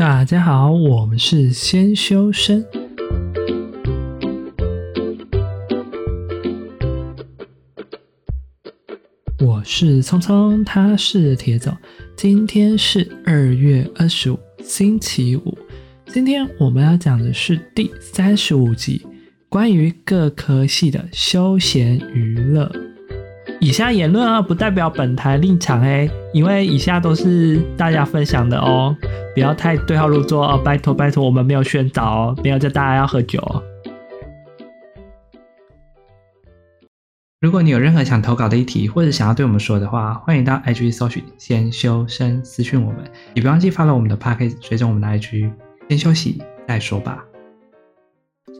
[0.00, 2.64] 大家好，我们是先修身。
[9.40, 11.76] 我是聪聪，他是铁总。
[12.16, 15.58] 今天是二月二十五，星期五。
[16.06, 19.06] 今天我们要讲的是第三十五集，
[19.50, 22.72] 关于各科系的休闲娱乐。
[23.62, 28.96] 以下言论啊，不代表本台立场诶，因为以下都是大家分享的哦。
[29.34, 33.62] 不要太对号入座哦，拜托拜托，我们没有宣导哦，没有叫大家要喝酒哦。
[37.42, 43.04] 如果你有任何想投稿的议题，或者想要对我们说的话，欢迎到 IG 搜寻“先修身”私讯我们，
[43.34, 45.50] 也不忘记 follow 我们的 Podcast，追踪我们的 IG。
[45.90, 47.22] 先休息再说吧。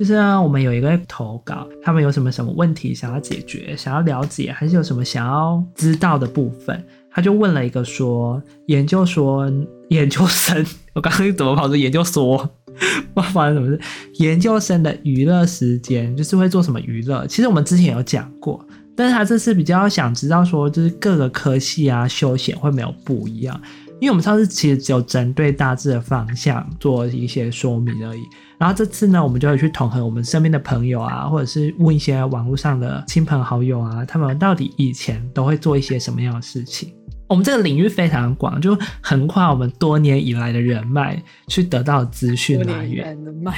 [0.00, 6.82] 就是啊，我们有一个投稿，他们有什么什么问题想要解决、想要了解，还是有什么想要知道的部分？
[7.10, 9.52] 他就问了一个说，研究说
[9.90, 12.38] 研究生， 我刚刚怎么跑出研究所？
[13.12, 13.78] 不知道发生什么事？
[14.14, 17.26] 研究生的娱乐时间就是会做什么娱乐？
[17.26, 18.64] 其实我们之前有讲过，
[18.96, 23.60] 但是他这次比较想知道说，就是各个科系啊，休闲会没有不一样。
[24.00, 28.22] 因为我们上次其实只有针对大致的方向做一些说明而已，
[28.58, 36.92] 然后这次呢，我们就会去统合我们身边的朋友啊，或者是问一些网络上的亲朋好友啊，他们到底以前都会做一些什么样的事情。
[37.28, 43.06] 我们这个领域非常广，就横跨我们多年以来的人脉去得到资讯来源。
[43.22, 43.54] 人脉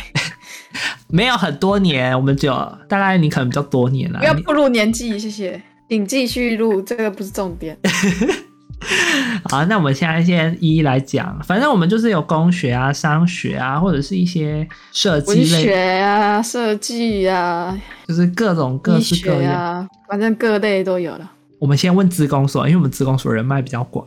[1.09, 4.19] 没有很多年，我们只有大概你可能比较多年了。
[4.19, 5.63] 不要步入年纪，谢谢。
[5.89, 7.79] 请继续录，这个不是重点。
[9.51, 11.39] 好，那我们现在先一一来讲。
[11.45, 21.31] 反正我们就是有工学啊、商学啊，或者是一些设计类文学啊、设计啊，就是各种各式各样啊，反正各类都有了。
[21.59, 24.05] 我们先问职工所，因为我们职工所人脉比较广。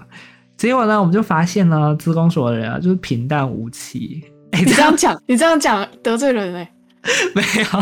[0.58, 4.22] 结果呢，我们就发现呢，职工所的人啊，就是平淡无奇。
[4.52, 6.70] 哎，你这样讲，你这样讲得罪人哎。
[7.36, 7.80] 没有，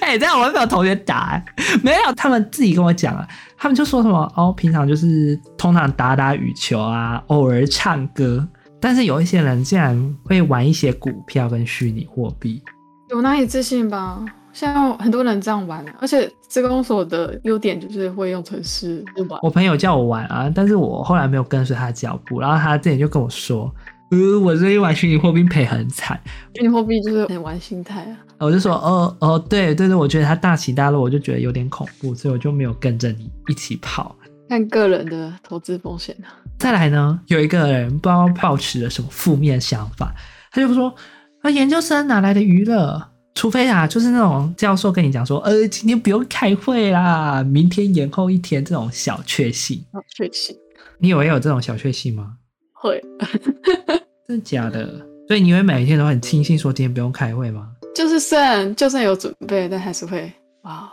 [0.00, 1.44] 哎、欸，这样我会被我同学打、欸。
[1.82, 3.26] 没有，他们自己跟我讲啊，
[3.56, 8.46] 他们就说什么哦，平常就是通常打打羽球啊，偶尔唱歌。
[8.80, 12.62] 但是有一些人竟然会玩一些股票跟虚拟货币，
[13.10, 14.24] 有难以置信吧？
[14.52, 19.38] 像很多人这样玩，而且资工所的优点就是会用程式，对吧？
[19.42, 23.72] 我朋友叫我玩啊，但是我后来没有跟随他的脚步，然后他之前就跟我说。
[24.10, 26.18] 呃，我这一玩虚拟货币赔很惨，
[26.54, 28.16] 虚拟货币就是很玩心态啊。
[28.38, 34.16] 我就说，哦哦，对对对，我觉得它大起大落，我就觉得有点恐怖，所以我就没有跟着你一起跑。
[34.48, 36.32] 看个人的投资风险啊。
[36.58, 40.14] 再来呢，有一个人不知道抱持了什么负面想法，
[40.50, 40.94] 他就说，
[41.42, 43.10] 啊，研究生哪来的娱乐？
[43.34, 49.84] 除非啊，就是那种教授跟你讲说，呃，今天不用开会啦，明天延后一天，这种小确幸。
[49.92, 50.56] 小确幸。
[50.98, 52.32] 你以为有这种小确幸吗？
[52.80, 53.02] 会，
[54.26, 55.06] 真的假的？
[55.26, 57.68] 所以你会每一天都很庆幸说今天不用开会吗？
[57.94, 60.90] 就是虽然就算有准备，但还是会哇，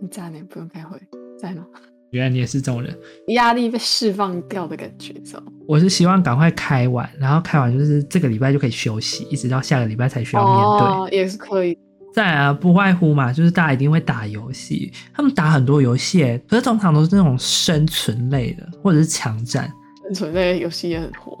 [0.00, 0.38] 你渣呢？
[0.48, 0.98] 不用开会，
[1.38, 1.64] 在吗？
[2.10, 2.96] 原来你也是这种人，
[3.28, 5.52] 压力被释放掉的感觉，知道吗？
[5.68, 11.78] 我是希望赶快开完，然后开完就是这个礼拜就可以休息，一直到下个礼拜才需要面对，哦、也是可以。
[12.14, 19.70] 再来啊，不外乎嘛，就是大家一定会打游戏，他们打很多游戏，可是通常都是那种生存类的，或者是强战。
[20.14, 21.36] 存在游戏也很火，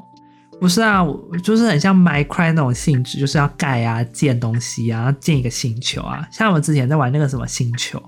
[0.60, 6.26] 不是啊，我就是很像 Minecraft 那种性质，就是要盖啊、建东西啊、建一个星球啊。
[6.32, 8.02] 像我们之前在玩那个什么星球，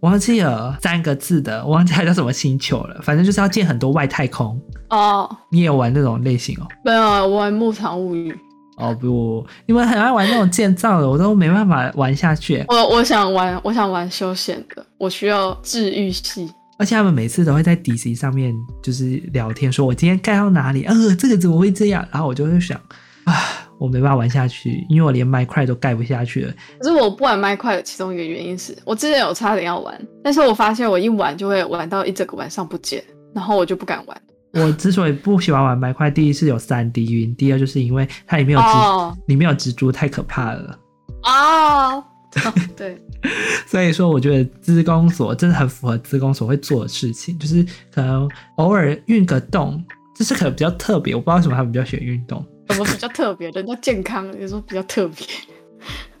[0.00, 3.00] 我忘记了三个字的，我忘记它叫什么星球了。
[3.02, 4.60] 反正就是要建很多外太空
[4.90, 5.36] 哦。
[5.50, 6.66] 你也有玩那种类型哦？
[6.84, 8.36] 没有，我玩牧场物语。
[8.76, 12.64] 哦不，你们很爱玩那种建造的，我都没办法玩下去。
[12.66, 16.50] 我我想玩，我想玩休闲的，我需要治愈系。
[16.78, 22.06] 而且他们每次都会在 DC 上面就是聊天，说我今天盖到哪里，呃，这个怎么会这样？
[22.10, 22.76] 然后我就会想，
[23.24, 23.34] 啊，
[23.78, 26.54] 我没办法玩下去，因为我连 Minecraft 都盖不下去了。
[26.80, 33.02] 可是我不玩 Minecraft 的其中一个原因是我之前有差点要玩，但是我发现我一玩就会玩到一整个晚上不见，
[33.34, 34.22] 然后我就不敢玩。
[34.54, 40.78] 我之所以不喜欢玩 Minecraft，第一是有三 D 晕，第二就是因为它里面有蜘，哦、里面有蜘蛛，太可怕了。
[41.24, 42.04] 哦
[42.44, 43.00] 哦、对，
[43.66, 49.82] 所以说我觉得资工所真的很符合资工所会做的事情，就是可能偶尔运个动，
[50.14, 51.14] 这是可能比较特别。
[51.14, 53.50] 我不知道为什么他们比较喜欢运动，什么比较特别？
[53.50, 55.26] 人家健康，有时候比较特别，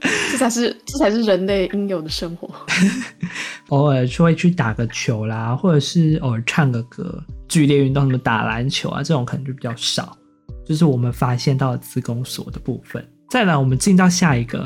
[0.32, 2.48] 这才是这才是人类应有的生活。
[3.68, 10.16] 偶尔就会去打个球啦，或者是偶尔唱个歌，剧烈运动什么打篮球啊，这种可能就比较少。
[10.66, 13.06] 就是我们发现到了资工所的部分。
[13.28, 14.60] 再来，我们进到下一个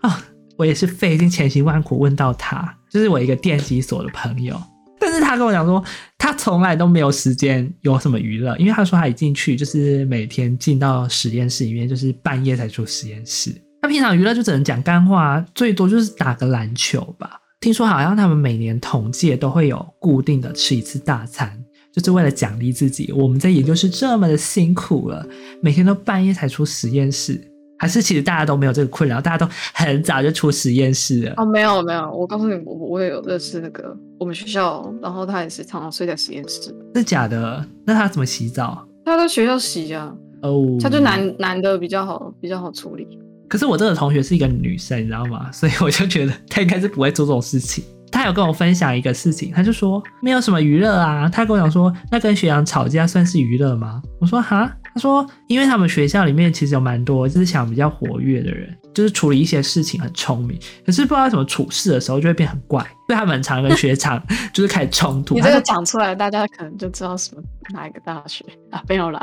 [0.00, 0.22] 啊。
[0.62, 4.56] 我也是费尽千辛万苦问到他，就是我一个电机所的朋友，
[5.00, 5.82] 但是他跟我讲说，
[6.16, 13.52] 他从来都没有时间有什么娱乐，因为他说他一进去就是每天进到实验室里面，就是半夜才出实验室。
[13.80, 17.40] 他平常娱乐就只能讲干话，最多就是打个篮球吧。
[17.60, 21.52] 听说好像他们每年同届都会有固定的吃一次大餐，
[21.92, 23.12] 就是为了奖励自己。
[23.12, 25.26] 我们在研究室这么的辛苦了，
[25.60, 27.48] 每天都半夜才出实验室。
[27.82, 29.44] 还是其实大家都没有这个困扰，大家都
[29.74, 31.34] 很早就出实验室了。
[31.36, 36.72] 哦，没有没有，我告诉你，我我也有认识那个我们学校，然后他也是常常睡在实验室。
[36.94, 37.66] 是假的？
[37.84, 38.86] 那他怎么洗澡？
[39.04, 40.14] 他在学校洗啊。
[40.42, 43.04] 哦，他就男男的比较好，比较好处理。
[43.48, 45.50] 可是我这个同学是一个女生，你知道吗？
[45.50, 47.82] 所以我就觉得他应该是不会做这种事情。
[48.12, 51.28] 他有跟我分享一个事情，他就说没有什么娱乐啊。
[51.28, 54.00] 他跟我讲说，那跟学长吵架算是娱乐吗？
[54.20, 54.72] 我说哈。
[54.94, 64.22] 他说，因为他们学校里面其实有蛮多思想比较活跃的人，就是处理一些事情很聪明，可是不知道怎么处事的时候就会变很怪，所以他们常跟学长
[64.52, 65.34] 就是开始冲突。
[65.34, 67.42] 你这个讲出来，大家可能就知道什么
[67.72, 68.82] 哪一个大学啊？
[68.88, 69.20] 没有啦，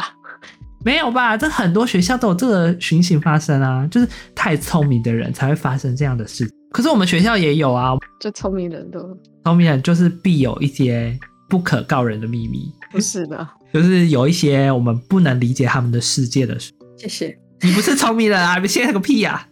[0.84, 1.38] 没有吧？
[1.38, 6.50] 这很多学校都有这个情形发生啊，就是太聪明的人才会发生这样的事。
[6.72, 9.00] 可是我们学校也有啊，就聪明人都
[9.44, 11.18] 聪明人就是必有一些
[11.48, 12.72] 不可告人的秘密。
[12.92, 13.48] 不是的。
[13.74, 16.72] 就是有一些我们不能理解他们的世界的事。
[16.98, 17.38] 谢谢。
[17.62, 18.58] 你不是聪明人啊！
[18.58, 19.46] 你现在个屁呀！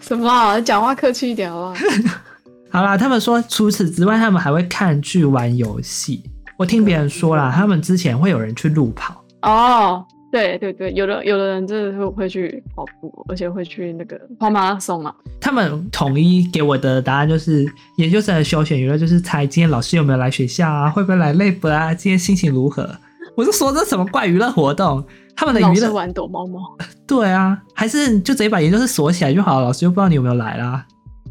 [0.00, 0.60] 什么啊？
[0.60, 1.74] 讲话客气一点好不好？
[2.70, 6.22] 好啦，他们说除此之外，他们还会看剧、玩游戏。
[6.58, 9.24] 我听别人说啦，他们之前会有人去路跑。
[9.42, 10.04] 哦。
[10.34, 15.14] 对对对，有的有的人真的会会去跑步，而且会去那个跑马拉松嘛。
[15.40, 17.64] 他们统一给我的答案就是，
[17.98, 22.90] 研究生的休闲娱乐就是猜今天老师有没有来学校啊，会不会来 lab 啊，今天心情如何？
[23.36, 25.04] 我就说这什么怪娱乐活动？
[25.36, 26.58] 他们的娱乐玩躲猫猫。
[27.06, 30.84] 对啊，还是就直接把研究室锁起来就好了，老师又不知道你有没有来啦。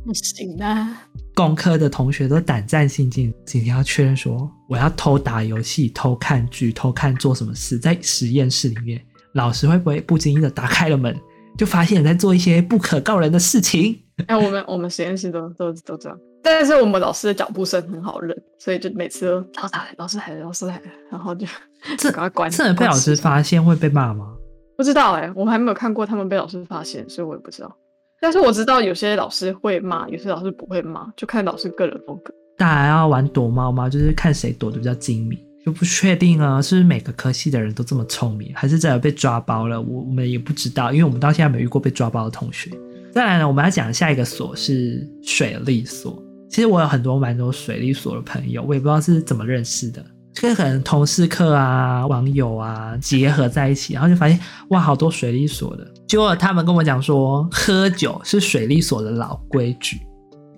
[0.05, 1.03] 不行啊！
[1.35, 9.03] 工科的同学都胆战心惊，今天要确认说我要偷打游戏、偷看剧、偷看做什么事，在实验室里面，
[9.33, 11.19] 老师会不会不经意的打开了门，
[11.57, 13.99] 就发现你在做一些不可告人的事情？
[14.27, 21.47] 哎、欸，我们我们实验室都都都这样，但是我们老师的脚步声很好认，所以就每次都老师来，老师来了，老师来了，然后就
[21.97, 22.51] 这赶快关。
[22.51, 24.35] 这能被老师发现会被骂吗？
[24.77, 27.75] 不知道哎、欸，我还没有看过他们被老师发现，所以我也不知道。
[28.23, 32.33] 但是我知道有些老师会骂，有些老师不会骂，就看老师个人风格。
[32.57, 39.81] 大家要玩躲猫猫，就是看谁躲得比较精明，就不确定啊，是不是每个科系的人都这么聪明，还是真的被抓包了？
[39.81, 42.71] 我我们也不知道，因为我们到现在没遇过被抓包的同学。
[43.11, 46.17] 再来呢，我们要讲下一个所是水利所。
[46.49, 50.01] 其实我有很多蛮多水利所的朋友，我也不知道是怎么认识的。
[50.33, 54.39] 这个可能同事课啊、网友啊结合在一起，然后就发现
[54.69, 55.85] 哇，好多水利所的。
[56.13, 59.99] 结果他们跟我讲说，喝酒是水利所的老规矩。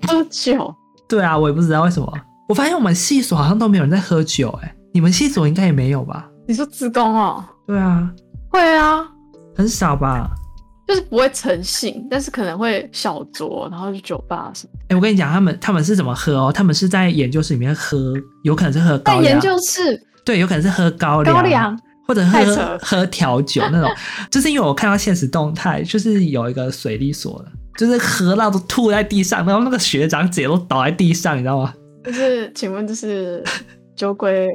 [0.05, 0.75] 喝酒？
[1.07, 2.13] 对啊，我也不知道为什么。
[2.49, 6.29] 我发现我们系所好像都没有人在喝酒，哎，你们系所应该也没有吧？
[6.45, 7.41] 你说自工哦？
[7.65, 8.11] 对啊，
[8.49, 9.07] 会啊，
[9.55, 10.29] 很少吧？
[10.89, 14.73] 就是不会成性，但是可能会小酌，然后去酒吧什么。
[14.81, 16.51] 哎、欸，我跟你讲，他们他们是怎么喝哦？
[16.51, 18.13] 他们是在研究室里面喝，
[18.43, 19.23] 有可能是喝高粱。
[19.23, 19.97] 在研究室？
[20.25, 23.89] 对，有可能是喝高粱，高粱或者喝喝调酒那种。
[24.31, 31.73] 就是因为我看到现实动态，就是有一个水利所的，就是喝到都吐在地上，然后那个学长姐都倒在地上，你知道吗？
[32.03, 33.43] 就是，请问这是
[33.95, 34.47] 酒鬼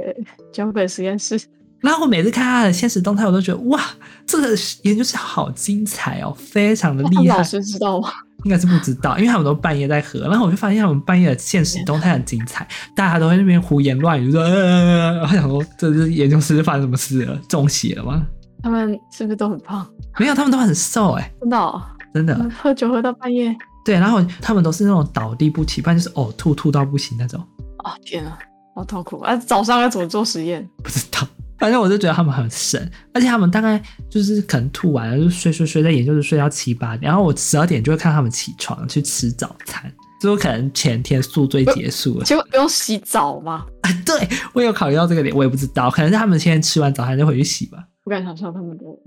[0.53, 1.41] 酒鬼实验室？
[1.81, 3.81] 然后我每次看他的现实动态，我都觉得哇，
[4.27, 4.49] 这个
[4.83, 7.39] 研究室好精彩哦，非常的厉害。
[7.39, 8.11] 老师知道吗？
[8.45, 10.21] 应该是不知道，因为他们都半夜在喝。
[10.21, 17.37] 然后我就发现他们半夜的现实动态很精彩，大家都在那边胡言乱语，就说，呃，我想说这是研究室发生什么事了？
[17.49, 18.27] 中邪了吗？
[18.63, 19.87] 他们是不是都很胖？
[20.19, 21.83] 没有，他们都很瘦哎，真的哦，
[22.13, 22.51] 真的。
[22.63, 23.57] 喝酒喝到半夜。
[23.85, 27.41] 对，然后他们都是那种倒地不起，不然就是呕吐吐到不行那种。
[27.83, 28.39] 哦天啊，
[28.75, 29.35] 好痛苦啊！
[29.37, 30.69] 早上要怎么做实验？
[30.83, 31.27] 不知道。
[31.61, 43.67] 反正我就觉得他们很神，而且他们大概就是可能吐完了就睡睡睡，在研究室睡到七八点，然后我十二点就会看他们起床去吃早餐，就可能前天宿醉结束了，就不用洗澡吗？
[44.07, 47.79] 对，我有考虑到这个点，我也不知道，可能是他们今天吃完早餐就回去洗吧。
[48.03, 48.99] 不敢想象他们都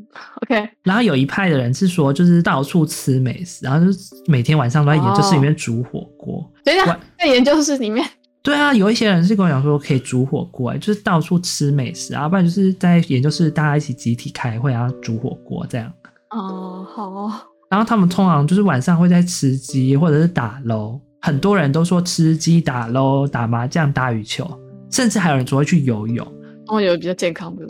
[0.44, 0.70] OK。
[0.84, 6.48] 然后有一派的人是说，就是到处吃美食，然后就是每天晚上都在研究室里面煮火锅。
[6.64, 8.08] 等一下，在研究室里面。
[8.44, 15.90] 对啊，有一些人是跟我讲说可以煮火锅，就是到处吃美食啊，不然就是在研究室大家一起集体开会啊，煮火锅这样。
[16.32, 17.50] 哦，好。
[17.70, 24.46] 然后他们通常就是晚上会在吃鸡或者是打楼，很多人都说吃鸡、打楼、打麻将、打羽球，
[24.92, 26.28] 甚至还有人说会去游泳。
[26.68, 27.66] 哦，有比较健康的。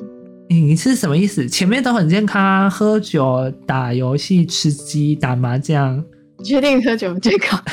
[0.50, 1.48] 你你是什么意思？
[1.48, 6.04] 前面都很健康啊，喝酒、打游戏、吃鸡、打麻将。
[6.40, 7.64] 你确定喝酒不健康？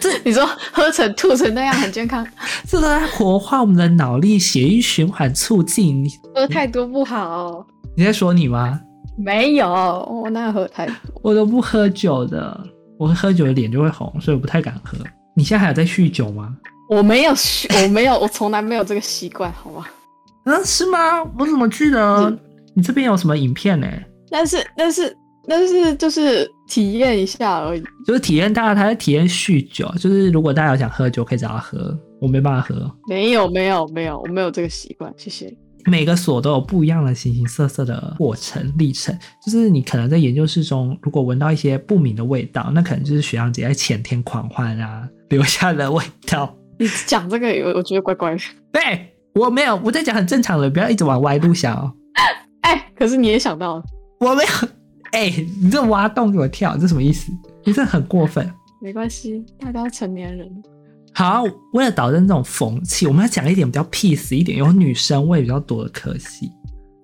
[0.00, 2.26] 这 你说喝成吐成那样很健康？
[2.66, 6.06] 这都在活化我们的脑力，血液循环促进。
[6.34, 7.66] 喝太多不好。
[7.96, 8.80] 你在说你吗？
[9.16, 10.94] 没有，我哪有喝太多？
[11.22, 12.60] 我都不喝酒的，
[12.98, 14.96] 我喝酒的脸就会红，所以我不太敢喝。
[15.34, 16.54] 你现在还有在酗酒吗？
[16.88, 19.84] 我没有酗，我没有，我从来没有这个习惯，好吗？
[20.44, 21.22] 嗯，是吗？
[21.38, 22.38] 我怎么记得
[22.74, 23.86] 你这边有什么影片呢？
[24.30, 25.14] 但是，但是，
[25.48, 27.82] 但是，就是体验一下而已。
[28.06, 29.90] 就是体验，大家他在体验酗酒。
[29.98, 31.98] 就是如果大家有想喝酒，可以找他喝。
[32.20, 32.90] 我没办法喝。
[33.08, 35.12] 没有，没有，没有，我没有这个习惯。
[35.16, 35.56] 谢谢。
[35.86, 39.16] 每个所都有不一样的形形色色的过程历程。
[39.44, 46.54] 就是你可能在研究室中，如果闻到一些不明的味道，那可能就是学长姐在前天狂欢啊留下的味道。
[46.78, 48.40] 你 讲这个，我我觉得怪怪的。
[48.70, 48.82] 对，
[49.34, 51.94] 我没有，我在讲很正常的，不要一直往歪路想哦。
[52.62, 53.84] 哎、欸，可是你也想到了。
[54.20, 54.68] 我没有，
[55.12, 57.32] 哎、欸，你这挖洞给我跳，这什么意思？
[57.64, 58.50] 你这很过分。
[58.80, 60.48] 没关系，大家成年人。
[61.14, 66.50] 好，为了导正这种风气，我们要讲一点比较 peace 一点，有女生味比较多的科系。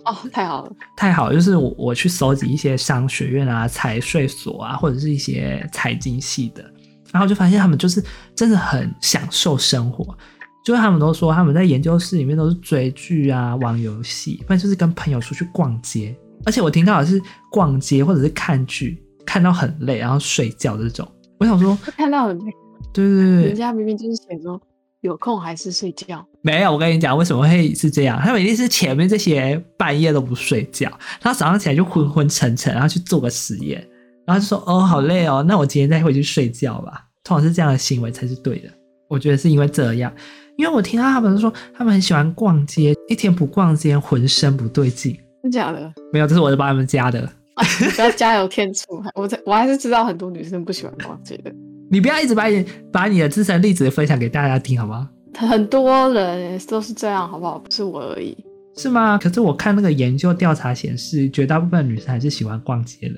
[0.05, 6.63] 哦，太好了，太好了，就是我我去搜集一些商学院啊、财税所啊，或者是一些财经系的，
[7.11, 8.05] 然后就发现他们就是
[8.37, 10.17] 真的很享受生活，
[10.65, 16.15] 就是他们都说他们在研究室里面都是追剧啊、玩游戏，不然就是跟朋友出去逛街。
[16.47, 17.21] 而且我听到的是
[17.51, 21.07] 逛街或者是看剧，看到很累，然后睡觉这种。
[21.39, 22.45] 我想说，看到很累，
[22.93, 24.61] 对对对，人家明明就是写说
[25.01, 26.25] 有空还是睡觉。
[26.43, 28.21] 没有，我跟你讲为什么会是这样？
[28.21, 30.89] 他们一定是前面这些半夜都不睡觉，
[31.23, 33.87] 然后早上起来就昏昏沉沉，然后去做个实验，
[34.27, 37.05] 然后就说哦好累哦，那我今天再回去睡觉吧。
[37.25, 38.69] 通常是这样的行为才是对的。
[39.09, 40.13] 我觉得是因为这样，
[40.57, 45.19] 因为我听到他们说他们很喜欢逛街，一天不逛街浑身不对劲。
[45.45, 45.93] 真假的？
[46.11, 47.21] 没有，这是我就帮他们加的。
[47.55, 51.53] 啊、你不要加油添醋，我我还是知道很多女生不喜欢逛街的。
[51.91, 55.11] 你不要一直把你把你的自身例子分享给大家听好吗？
[55.37, 57.59] 很多人都是这样，好不好？
[57.59, 58.35] 不是我而已。
[58.77, 59.19] 是吗？
[59.19, 63.15] 可是我看那个研究调查显示，绝大部分女生还是喜欢逛街的。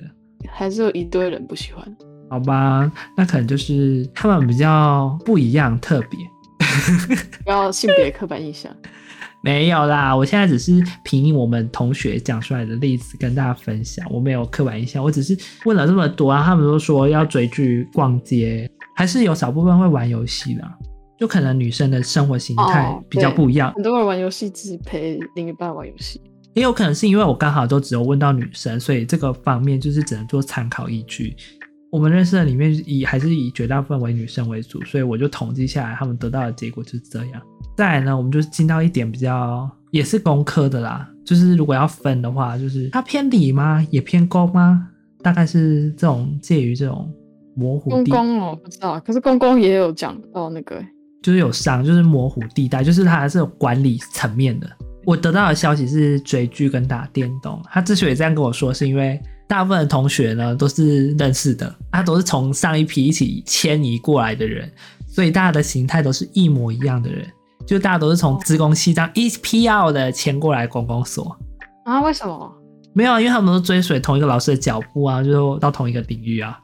[0.51, 1.97] 还是有一堆人不喜欢。
[2.29, 6.19] 好吧，那可能就是他们比较不一样，特别。
[7.43, 8.71] 不要性别刻板印象。
[9.43, 20.63] 没有啦，我现在只是凭我们同学讲出来的例子跟大家分享，我没有刻板印象，我只是问了这么多啊，他们都说要追剧、逛街，还是有少部分会玩游戏的，
[21.17, 23.71] 就可能女生的生活形态比较不一样。
[23.75, 26.19] 很多人玩游戏只陪另一半玩游戏，
[26.53, 31.35] 也有可能是因为我刚好都只有问到女生，所以这个方面就是只能做参考依据。
[31.89, 37.41] 我们认识的里面以还是以绝大部分为女生为主，所以我就统计下来，他们得到的结果就是这样。
[37.75, 43.85] 再来呢，我们就是进到一点比较也是工科的啦，就是如果要分的话，就是它偏理吗？
[43.89, 44.89] 也偏工吗？
[45.21, 47.11] 大概是这种介于这种
[47.55, 48.17] 模糊地带。
[48.17, 50.83] 公共哦，不知道，可是公公也有讲到那个，
[51.21, 54.69] 就是有商，就是模糊地带，就是它还是有管理层面的。
[55.07, 57.61] 我得到的消息是追剧跟打电动。
[57.71, 64.69] 他之所以这样跟我说，是因为大部分的同学呢都是认识的，他都是从上一批一起迁移过来的人，
[65.07, 67.25] 所以大家的形态都是一模一样的人。
[67.65, 71.37] 就大家都是从资工系这样一批二的迁过来公公所
[71.85, 72.01] 啊？
[72.01, 72.53] 为什么？
[72.93, 76.59] 没有啊，因为他们都追随同一个老师的脚步啊，就到同一个领域啊。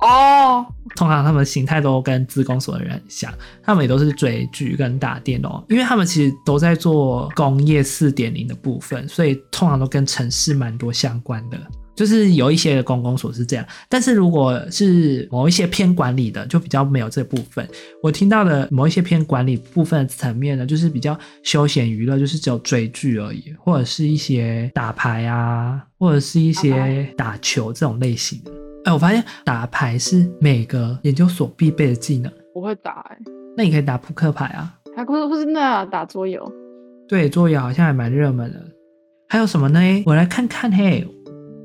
[0.00, 11.58] 哦，通常他们形态都跟自工所的人很像，他们也都是追剧跟打电动，因为他们其实都在做工业四点零的部分，所以通常都跟城市蛮多相关的。
[11.96, 17.66] 就是有一些的公共所是这样，但是如果是某一些偏管理的，就比较没有这部分。
[18.02, 28.50] 我听到的某一些偏管理部分的层面呢，就是比较休闲娱乐，就是只有追剧而已，或者是一些打牌啊，或者是一些打球这种类型的。
[28.86, 32.32] 哎，我发现打牌是每个研究所必备的技能。
[32.54, 36.48] 我会打哎、欸，那你可以打扑克牌啊，还不是不是那打桌游？
[37.08, 38.64] 对，桌游好像还蛮热门的。
[39.28, 39.80] 还有什么呢？
[40.06, 41.06] 我来看看嘿。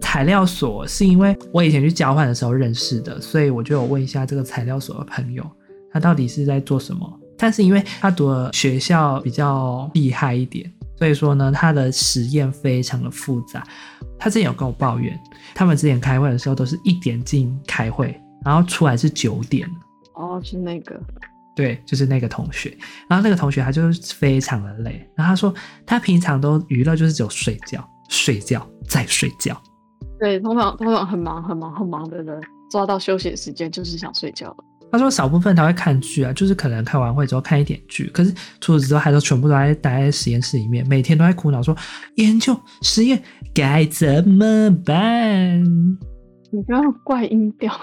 [0.01, 5.45] 材料所是因为我以前去交换的时候认识的，所以我就有问一下这个材料所的朋友，
[5.93, 7.07] 他到底是在做什么。
[7.37, 10.69] 但是因为他读的学校比较厉害一点，
[11.01, 13.63] 所以说呢，他的实验非常的复杂。
[14.19, 15.19] 他之前有跟我抱怨，
[15.55, 18.15] 他们之前开会的时候都是一点进开会，
[18.45, 19.67] 然后出来是九点。
[20.13, 21.01] 哦，是那个，
[21.55, 22.77] 对，就是那个同学。
[23.09, 25.51] 然后那个同学他就是非常的累，然后他说
[25.87, 29.59] 他平常都娱乐就是只有睡觉、睡觉再睡觉。
[30.19, 32.39] 对，通常通常很忙很忙很忙的人，
[32.69, 34.55] 抓到休息的时间就是想睡觉。
[34.91, 41.75] 他说少部分他会看剧啊，就是可能开完会之后看一点剧，可是除此之外，他都全部都在待在实验室里面，每天都在苦恼说
[42.15, 43.21] 研究实验
[43.53, 45.63] 该怎么办？
[46.51, 47.73] 你不要怪音调，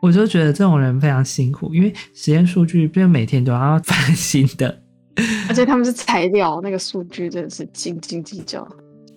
[0.00, 4.82] 我就觉得这种人非常辛苦，因为实验数据不是每天都要翻新的，
[5.48, 8.66] 而且他们是材料，那个数据真的是斤斤计较。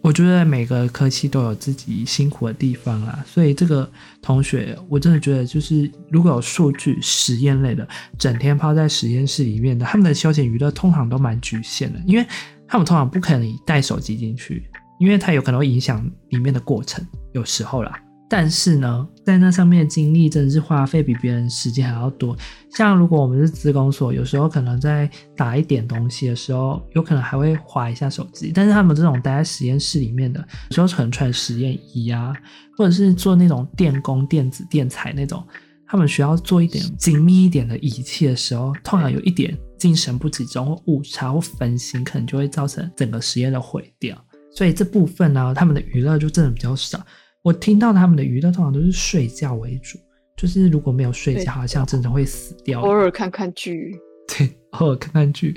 [0.03, 3.89] 我觉得每个科系都有自己辛苦的地方啦，所以这个
[4.21, 7.87] 同学我真的觉得，就是如果有数据实验类的，
[8.19, 12.27] 整天泡在实验室里面的，他们的休闲娱乐通常都蛮局限的，因为
[12.67, 14.69] 他们通常不可能带手机进去，
[14.99, 17.97] 因为它有可能会影响里面的过程，有时候啦。
[18.29, 22.35] 但是呢，在那上面的精力真的是花费比别人时间还要多。
[22.71, 28.51] 像如果我们是资工所，有时候可能在打一点东西的时候，有可能还会滑一下手机。
[28.51, 30.39] 但是他们这种待在实验室里面的，
[30.69, 32.33] 有时候可能穿实验衣啊，
[32.75, 35.45] 或者是做那种电工、电子、电材那种，
[35.85, 44.19] 他们需要做一点精密一点的仪器的时候，通常有一点精神不集中或误差或分心，可能就会造成整个实验的毁掉。
[44.55, 46.99] 所以这部分呢，他们的娱乐就真的比较少。
[47.43, 49.99] 我听到他们的娱乐通常都是睡觉为主，
[50.37, 52.81] 就是如果没有睡觉，好像真的会死掉。
[52.81, 55.53] 偶尔看看剧， 对，偶尔看看剧。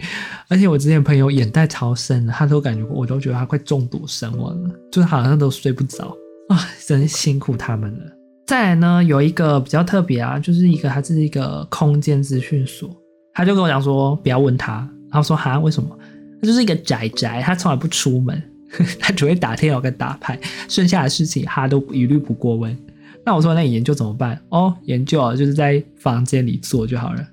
[0.49, 6.07] 而且我之前朋友眼袋超深的，他都感觉我都觉得他快中毒身亡了，就是好像都睡不着
[6.49, 8.05] 啊，真辛苦他们了。
[8.49, 12.91] 再来呢，有一个比较特别啊，就是一个他是一个空间资讯所，
[13.33, 14.79] 他就跟我讲说不要问他，
[15.09, 15.97] 然后说哈为什么？
[16.41, 18.43] 他就是一个宅宅，他从来不出门。
[18.99, 22.77] 他只会打电脑跟打牌，剩下的事情他都一律不过问。
[23.25, 24.41] 那我说，那你研究怎么办？
[24.51, 27.27] 哦，研究啊，就是在房间里做就好了，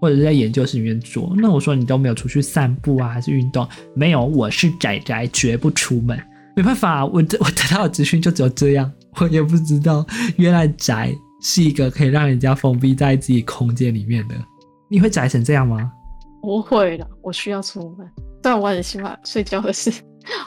[0.00, 1.32] 或者是在研究室里面做。
[1.36, 3.66] 那我说你都没有出去散步啊，还是运动？
[3.94, 6.16] 没有，我是宅宅，绝不出门。
[6.54, 8.90] 没办法，我我得到的资讯就只有这样。
[9.16, 10.06] 我也不知道，
[10.36, 14.34] 原来宅是一个可以让人家封闭在自己空间里面的。
[14.88, 15.90] 你会宅成这样吗？
[16.42, 18.08] 不会的，我需要出门，
[18.40, 19.92] 但我很喜欢睡觉的事。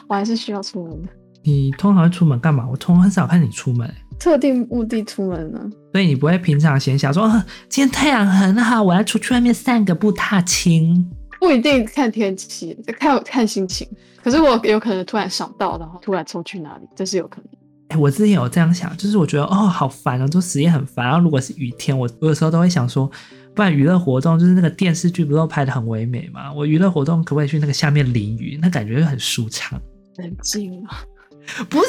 [0.08, 1.08] 我还是需要出门的。
[1.42, 2.66] 你通常会出门干嘛？
[2.70, 3.92] 我通常很少看你出门。
[4.18, 5.60] 特定目的出门呢？
[5.92, 7.30] 所以你不会平常闲暇说，
[7.68, 11.06] 今天太阳很好，我要出去外面散个步踏青。
[11.40, 13.86] 不一定看天气，看看心情。
[14.22, 17.50] 可是我有可能突然想到，然后突然冲去哪里，这是有可能。
[17.88, 21.04] 哎、欸，我之前有这样想，就是我觉得哦，好烦哦，做实验很烦。
[21.04, 23.10] 然后如果是雨天，我我有时候都会想说，
[23.54, 26.52] 不然娱乐活动就是那个电视剧不都拍的很唯美吗？
[26.52, 28.58] 我娱乐活动可不可以去那个下面淋雨？
[28.60, 29.80] 那感觉就很舒畅。
[30.16, 31.00] 很静啊？
[31.68, 31.86] 不是，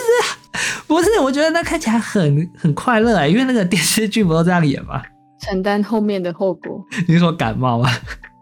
[0.85, 5.01] 不是，我觉得那看起来很很快乐哎，因为那个电视剧不都这样演吗？
[5.39, 6.83] 承担后面的后果。
[7.07, 7.89] 你是说感冒吗？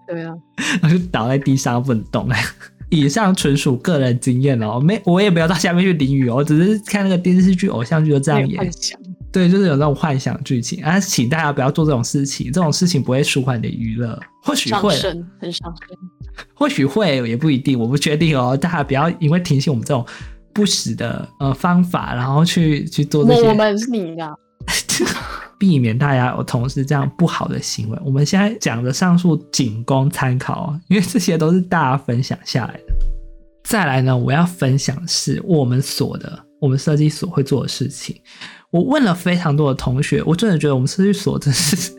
[0.08, 0.34] 对啊，
[0.82, 2.44] 然后就倒在地上不能动哎。
[2.90, 8.72] 以上纯属个人经验哦，没我也没有到下面去淋雨哦，只是看那个电视剧、偶像剧就这样演。
[9.34, 14.96] 对，就是有那种幻想剧情啊，请大家不要做这种事情，这种事情不会舒缓你的娱乐，或许会，
[15.40, 15.98] 很伤身，
[16.54, 18.56] 或许会也不一定，我不确定哦。
[18.56, 20.06] 大家不要因为听信我们这种
[20.54, 23.42] 不实的呃方法，然后去去做这些。
[23.50, 24.38] 我们是你的，
[25.58, 27.98] 避免大家有同事这样不好的行为。
[28.06, 32.94] 我们现在讲的上述仅供参考，因为这些都是大家分享下来的。
[33.64, 38.16] 再来呢，我要分享的是我们所的，我们设计所会做的事情。
[38.74, 41.94] 我问了非常多的同学，我真的觉得我们设计所真是，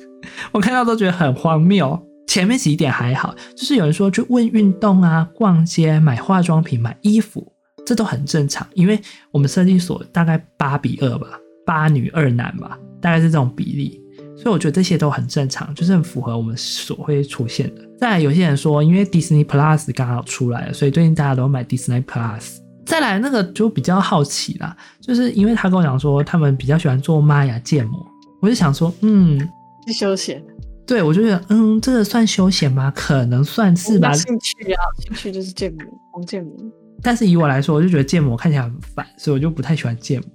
[0.50, 1.98] 我看到都觉得很荒谬。
[2.26, 7.46] 前面几点还好，就是有人说去问运动啊、逛街、买化妆品、买衣服，
[7.86, 11.28] 这都很正常，因为我们设计所大概八比二吧，
[11.64, 14.00] 八女二男吧，大概是这种比例，
[14.36, 17.82] 所以我觉得这些都很正常，就是很符合我们所会出现的。
[18.00, 22.63] 再，有些人说，因为 Disney Plus 刚好出来了，所以最近大家都买 Disney Plus。
[22.84, 28.06] 再来那个就比较好奇啦，就是因为他跟我讲说他们比较喜欢做玛雅建模，
[28.40, 29.38] 我就想说，嗯，
[29.86, 30.42] 是休闲，
[30.86, 32.92] 对，我就觉得，嗯，这个算休闲吗？
[32.94, 34.12] 可能算是吧。
[34.12, 35.80] 兴趣啊，兴趣就是建模，
[36.12, 36.52] 王建模。
[37.02, 40.26] 但是以我来说，我就觉得建模看起来很烦，所以我就不太喜欢建模。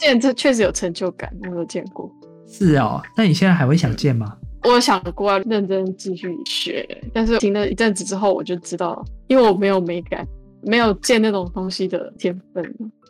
[0.00, 2.10] 建这确实有成就感，我有见过。
[2.46, 4.34] 是哦，那你现在还会想建吗？
[4.64, 10.26] 我想过要认真继续学，但是停了一阵子之后，我就知道，因为我没有美感。
[10.68, 12.62] 没有建那种东西的天分，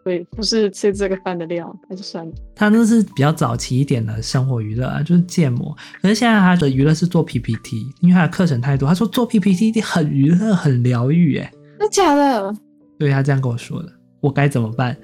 [0.05, 2.33] 所以不是吃这个饭的料，还是算了。
[2.55, 5.77] 他那是比较早期一点的生活娱乐啊，就是建模。
[6.01, 8.89] 可是现在他的娱乐是做 PPT，因为他的课程太多。
[8.89, 11.39] 他说做 PPT 很娱乐，很疗愈。
[11.39, 12.55] 哎，真的假的？
[12.97, 14.97] 对，他这样跟我说的，我该怎么办？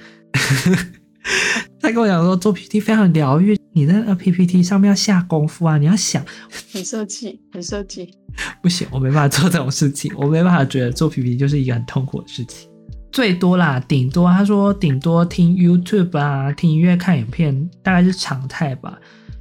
[1.81, 6.25] 他跟我讲说做 PPT 非常疗愈，你那个 PPT 上面要下功夫啊，你要想，
[6.73, 8.09] 很设计，很设计。
[8.63, 12.71] 不行，我没办法做这种事情，我没办法觉得做 PPT 就是一个很痛苦的事情。
[13.13, 18.99] 最多啦，顶多他说顶多听 YouTube 啊，听音乐、看影片，大概是常态吧。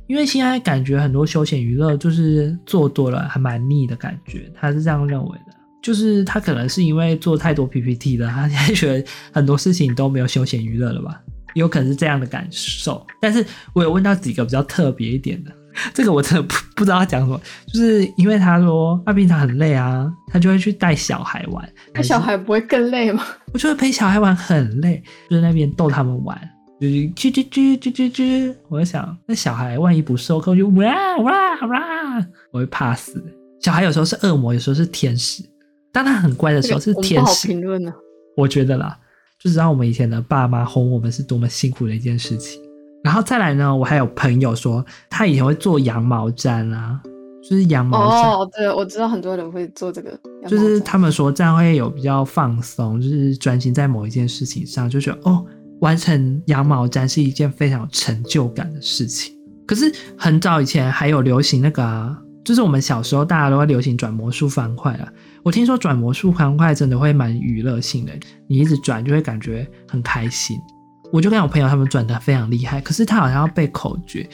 [0.08, 5.54] 因为现在感觉很多休闲娱乐就是做多了还蛮腻的感觉，他是这样认为的。
[5.82, 11.22] 就是他可能是因为做太多 PPT 了，他现在觉得很多事情都没有休闲娱乐了吧？
[11.56, 13.06] 有可能是这样的感受。
[13.22, 15.52] 但是我有问到几个比较特别一点的，
[15.94, 21.68] 这个我真的不不知道他讲什么，就是因为他说他平常很累啊，他就会去带小孩玩。
[21.94, 23.24] 他小孩不会更累吗？
[23.54, 26.38] 我觉得陪小孩玩很累，就是那边逗他们玩，
[26.80, 28.56] 就是吱吱吱吱吱吱。
[28.70, 30.86] 我在想，那小孩万一不受控，就哇
[31.20, 33.24] 哇哇，我会怕死。
[33.62, 35.44] 小孩有时候是恶魔，有时候是天使。
[35.92, 37.48] 当他很乖的时候是天使。
[37.48, 37.94] 评论呢？
[38.36, 38.98] 我觉得啦，
[39.44, 42.62] 就知道我们以前的爸妈哄我们是多么辛苦的一件事情。
[43.04, 46.98] 然后再来呢，我还有朋友说，他以前会做羊毛毡啊，
[47.42, 48.40] 就是羊毛毡。
[48.40, 50.18] 哦，对，我知道很多人会做这个。
[50.48, 55.46] 就是他们说这样会有比较放松，就是专心在某一件事情上，就觉得哦，
[55.82, 59.36] 完成羊毛毡是一件非常有成就感的事情。
[59.68, 65.08] 可是很早以前还有流行那个啊，就是我们小时候大家都会流行转魔术方块啊。
[65.44, 68.14] 我听说转魔术方块真的会蛮娱乐性的，
[68.48, 70.58] 你一直转就会感觉很开心。
[71.12, 74.28] 我就跟我朋友他们转的非常厉害，可是他好像要背口诀，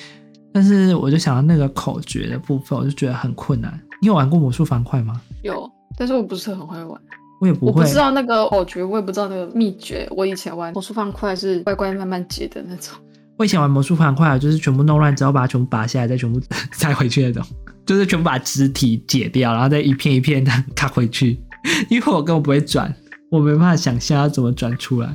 [0.54, 3.80] 但是我就想到那个口诀的部分，我就觉得很困难。
[4.02, 5.20] 你有玩过魔术方块吗？
[5.44, 7.02] 有，但是我不是很会玩。
[7.42, 10.08] 我也不会，我不知道那个口诀，我也不知道那个秘诀。
[10.12, 12.98] 我以前玩魔术方块是乖乖慢慢解的那种。
[13.38, 16.40] 我以前玩魔术方块就是全部弄乱之后把它全部拔下来，再全部
[16.72, 17.42] 塞回去那种，
[17.90, 21.42] 就是全部把肢体解掉，然后再一片一片的卡 回去。
[21.90, 22.94] 因为我根本不会转。
[23.32, 25.12] 我没办法想象要怎么转出来，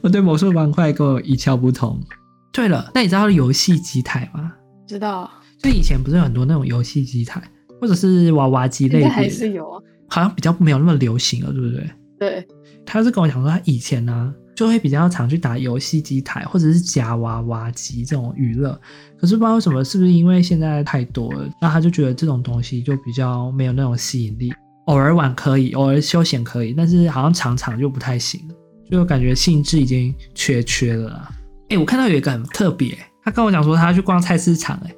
[0.00, 2.02] 我对魔术方块跟我一窍不通。
[2.50, 4.50] 对了，那你知道游戏机台吗？
[4.86, 5.30] 知道。
[5.62, 7.42] 就以前不是有很多那种游戏机台，
[7.78, 9.82] 或者是娃娃机类的，还是有啊。
[10.08, 11.90] 好像比较没有那么流行了，对不对？
[12.18, 12.48] 对。
[12.86, 18.72] 他是跟我讲说，他以前呢、啊、就会比较常去打游戏机台，或者是夹娃娃机这种娱乐。
[19.16, 24.52] 可是不知道为什么，是不是因为现在太多了，那他就觉得这种东西就比较没有那种吸引力。
[24.86, 28.40] 偶尔玩可以，偶尔休闲可以，但是好像常常就不太行，
[28.90, 31.30] 就感觉兴致已经缺缺了啦。
[31.68, 34.92] 哎、我看到有一个很特别，他跟我讲说他去逛菜市场，哎，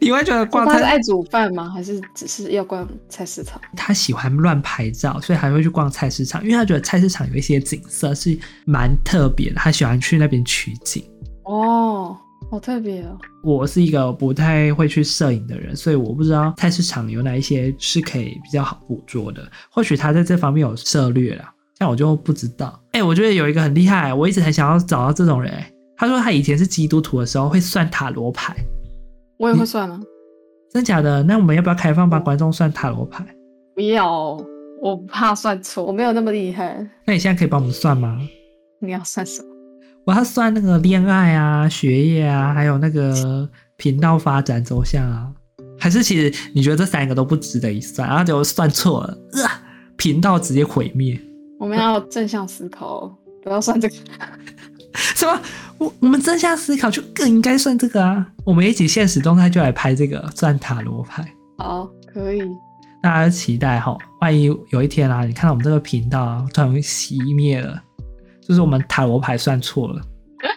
[0.00, 0.72] 你会觉得逛菜？
[0.72, 1.68] 他是爱煮饭吗？
[1.70, 3.60] 还是只是要逛菜市场？
[3.76, 11.04] 他喜欢乱拍照，所以还会去逛菜市场，因为他觉得菜市场有一些景色是蛮特别的，他喜欢去那边取景。
[11.44, 12.16] 哦。
[12.50, 13.16] 好特别哦！
[13.44, 19.48] 我是一个不太会去摄影的人，所以我不知道菜市场有哪一些是可以比较好捕捉的。
[19.70, 22.82] 或许他在这方面有涉略啦，但我就不知道。
[22.86, 25.62] 哎、欸，我觉得有一个很厉害，我一直很想要找到这种人。
[25.96, 28.56] 他说他以前是基督徒的时候会算塔罗牌，
[29.40, 30.00] 我也会算啊。
[30.70, 31.22] 真假的？
[31.24, 33.26] 那我们要不要开放帮观众算塔罗牌？
[33.74, 34.36] 不要，
[34.80, 36.86] 我怕算错，我没有那么厉害。
[37.06, 38.20] 那你现在可以帮我们算吗？
[38.80, 39.48] 你要算什么？
[40.04, 45.32] 我要算那个恋爱啊、学业啊，还有那个频道发展走向啊，
[45.78, 49.42] 还是其实你觉得这三个都不值得一算，然后就算错了，呃，
[49.96, 51.20] 频道直接毁灭。
[51.58, 53.94] 我们要正向思考，不要算这个。
[55.16, 55.40] 什么？
[55.78, 58.26] 我我们正向思考就更应该算这个啊！
[58.44, 61.26] 我们一起现实动态就来拍这个算塔罗牌。
[61.58, 62.42] 好，可以。
[63.02, 67.82] 大家期待哈，万一有一天啊，你看到我们这个频道啊，突然熄灭了。
[68.46, 70.02] 就是我们塔罗牌算错了，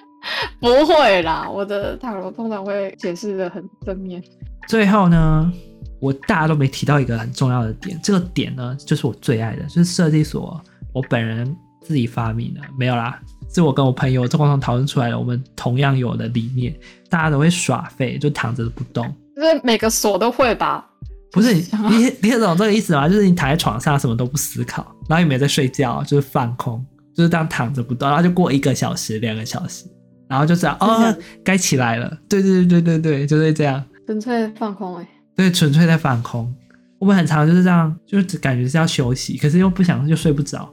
[0.60, 4.22] 不会啦，我的塔罗通常会解释的很正面。
[4.68, 5.54] 最后呢，
[6.00, 10.60] 我大家都没提到一个很重要的点，这个点呢，就是我最爱的，就是设计所
[10.92, 13.22] 我本人自己发明的，没有啦，
[13.54, 16.74] 是我跟我朋友共同讨论出来的，我们同样有的理念，
[17.10, 20.86] 大家都会耍废，就躺着不动，就是每个所都会吧？
[21.32, 21.64] 不是，你
[21.98, 23.10] 你你懂这个意思吗？
[23.10, 26.86] 就是你躺在床上什么都不思考，然后也没在睡觉，就是放空。
[27.16, 29.86] 就是这样躺着不动，然后就过一个小时、两个小时，
[30.28, 32.12] 然后就这样哦，该起来了。
[32.28, 35.08] 对对对对对，就是这样，纯粹放空哎。
[35.36, 36.52] 对，纯粹在放空。
[36.98, 40.68] 我们很常就是这样，就是感觉是要休息，可是又不想，就睡不着。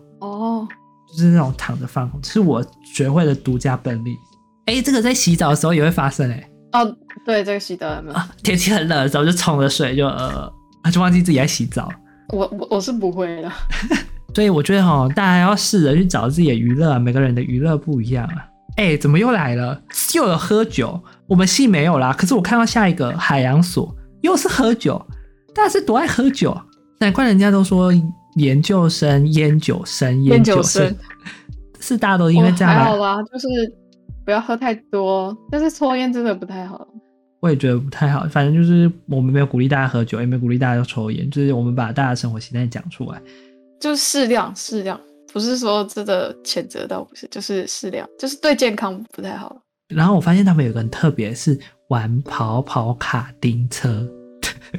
[1.11, 4.14] 哦，就是那种躺着放空，是我学会的独家本领。
[4.66, 6.51] 哎，这个在洗澡的时候也会发生哎。
[6.73, 8.14] 哦，对，这个洗澡有没有？
[8.14, 10.53] 啊，天气很冷的时候就冲着水就呃，
[10.92, 11.88] 就忘记自己在洗澡。
[12.29, 13.51] 我我我是不会的。
[14.33, 18.46] 所以我觉得哈，大家要试着去找自己的娱乐啊，每个人的娱乐不一样啊。
[18.77, 19.83] 哎，怎么又来了？
[20.14, 20.99] 又有喝酒？
[21.27, 22.14] 我们系没有啦。
[22.16, 25.05] 可是我看到下一个海洋所又是喝酒，
[25.53, 26.57] 大家是多爱喝酒，
[27.01, 27.92] 难怪人家都说
[28.37, 30.95] 研究生烟酒生，烟酒生
[31.81, 32.75] 是大家都因为这样。
[32.75, 33.49] 还好吧，就是
[34.25, 36.87] 不要喝太多，但是抽烟真的不太好。
[37.40, 43.21] 我也觉得不太好，反正就是我们没有鼓励大家喝酒，也没有鼓励大家抽烟，就是我们把大家生活习惯讲出来。
[43.81, 45.01] 就是适量，适量，
[45.33, 49.57] 不是说真的谴责到，不是，就是适量，就是对健康不太好。
[49.88, 54.07] 然后我发现他们有个很特别，是玩跑跑卡丁车。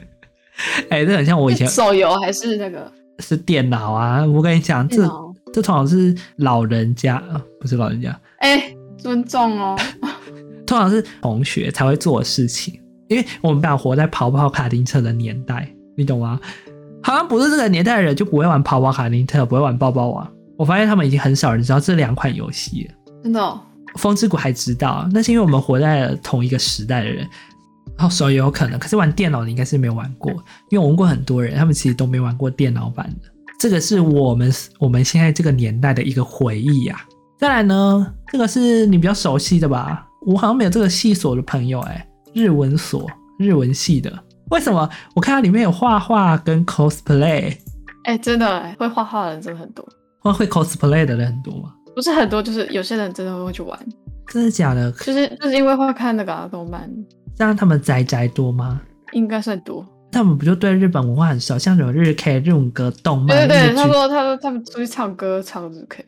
[0.92, 2.92] 哎、欸，这很像我以前手游还是那个？
[3.22, 4.26] 是电脑啊！
[4.26, 5.08] 我跟你讲，这
[5.54, 7.22] 这通常是老人家，
[7.60, 8.10] 不是老人家。
[8.40, 9.78] 哎、欸，尊重哦。
[10.66, 12.80] 通常是同学才会做的事情，
[13.10, 16.40] 因为我们刚好活在跑跑卡丁车的年代，你懂吗？
[17.04, 20.32] 好像不是这个年代的人就不会玩跑跑卡丁车，不会玩抱抱王。
[20.58, 22.94] 我发现他们已经很少人知道这两款游戏了。
[23.24, 23.60] 真的、哦，
[23.96, 27.28] 风之谷还知道，那是因为我们活在了同一个时代的人。
[28.10, 30.32] 手也有可能，可是玩电脑的应该是没有玩过，
[30.70, 33.30] 因为我问过很多人，他们其实都没玩过电脑版的。
[33.60, 37.06] 这个是我们我们现在这个年代的一个回忆呀、啊。
[37.38, 40.08] 再来呢，这个是你比较熟悉的吧？
[40.26, 43.10] 我好像没有这个系所的朋友哎，日文所
[43.40, 44.12] 日文系的，
[44.50, 44.88] 为什么？
[45.16, 47.58] 我看它里面有画画跟 cosplay，
[48.04, 49.84] 哎，真的会画画的人真的很多，
[50.20, 51.74] 会会 cosplay 的人很多吗？
[51.96, 53.78] 不是很多，就是有些人真的会去玩。
[54.28, 54.92] 真的假的？
[54.94, 56.90] 就是就是因为会看那个、啊、动漫。
[57.42, 58.80] 这样他们宅宅多吗？
[59.14, 59.84] 应该算多。
[60.12, 63.30] 他们不就对日本文化很熟，像什么日 K、日文歌、动漫。
[63.30, 66.06] 对对对，他说他说他们出去唱歌唱日 K，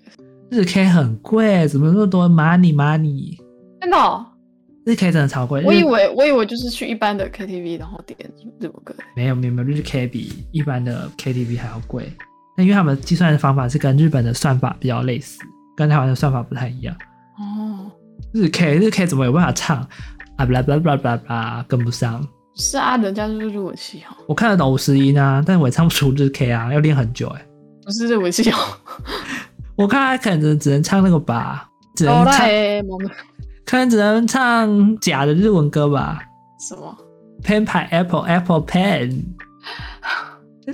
[0.51, 3.35] 日 K 很贵，怎么那么多 money money？
[3.81, 4.23] 真的、哦？
[4.85, 5.63] 日 K 真的超贵。
[5.65, 8.15] 我以为我以为就是去一般的 KTV 然后点
[8.59, 8.93] 日文歌。
[9.15, 12.13] 没有没有没有，日 K 比一般的 KTV 还要贵。
[12.55, 15.39] 那因为他们计算的方法是跟日本的算法比较类似，
[15.75, 16.95] 跟台湾的算法不太一样。
[17.39, 17.89] 哦。
[18.33, 19.87] 日 K 日 K 怎么有办法唱
[20.37, 20.45] 啊？
[20.45, 22.27] 不啦不啦不啦不啦不啦，跟不上。
[22.55, 24.15] 是啊，人家就是日文系哦。
[24.27, 27.45] 我看得懂五十音啊，但我也唱不出日 K 啊，要练很久哎。
[27.83, 28.57] 不是日文系哦。
[29.75, 32.47] 我看他可能只能唱那个吧，只能唱。
[33.65, 36.21] 可能只能唱假的日文歌吧。
[36.59, 36.95] 什么
[37.43, 39.23] ？Pen 牌 Apple Apple Pen。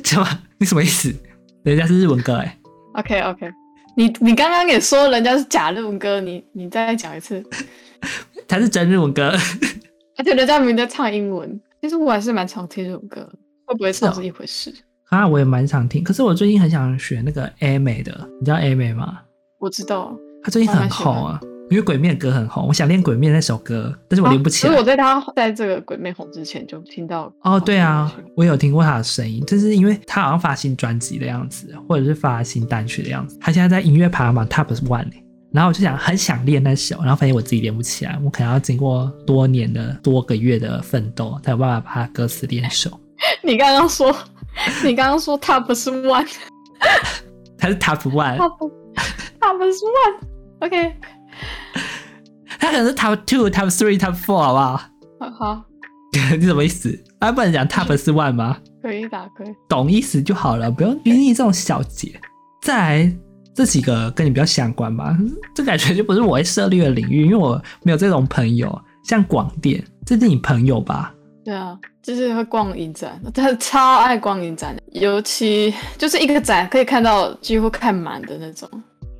[0.03, 0.27] 什么？
[0.57, 1.15] 你什么意思？
[1.63, 2.57] 人家是日文歌哎。
[2.95, 3.49] OK OK，
[3.95, 7.41] 你你刚刚也说人家是假日文歌，你你再讲一次。
[8.49, 9.31] 他是真日文歌。
[10.17, 11.57] 而且人家明明在唱英文。
[11.81, 13.21] 其实我还是蛮常听这首歌，
[13.65, 14.69] 会不会唱是一回事
[15.07, 15.25] 啊？
[15.25, 19.19] 我也蛮常听，可是我最近很想学那个 A 美的，你知道 A 美吗？
[19.59, 24.73] 我知道，他最近很红啊，因为鬼面的歌很红，我想练鬼面那首歌，但是我练不起来。
[24.73, 35.07] 所以我在他在这个鬼面红之前就听到哦，对啊，我有听过他的声音，就是因为他好像发新专辑的样子，或者是发新单曲的样子，他现在在音乐排行榜 Top One
[35.51, 42.89] 然后我就想很想练那首，然后发现我自己练不起来，我可能要经过多年的多个月的奋斗，才有办法把它歌词练熟。
[43.41, 44.15] 你刚刚说，
[44.83, 46.27] 你刚刚说 top 是 one，
[47.57, 48.71] 它是 top one，top
[49.39, 50.95] top 是 one，OK，
[52.59, 54.77] 它可能是 top two，top three，top four，好不好？
[55.19, 55.65] 好，好。
[56.39, 56.97] 你什么意思？
[57.19, 58.57] 啊，不能讲 top 是 one 吗？
[58.81, 59.47] 可以打，可以。
[59.67, 62.19] 懂意思就好了，不用拘泥这种小节。
[62.61, 63.17] 再来。
[63.53, 65.17] 这几个跟你比较相关吧，
[65.53, 68.81] 这感觉就不是我会涉猎的领域，因为我没有这种朋友。
[69.03, 71.11] 像广电，这是你朋友吧？
[71.43, 78.69] 对啊，就是会逛影展，他超爱逛影展，尤其就是一个展可以看到几乎看满的那种，